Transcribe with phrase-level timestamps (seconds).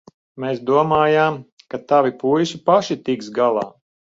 [0.43, 1.37] Mēs domājām,
[1.75, 3.69] ka tavi puiši paši tiks galā.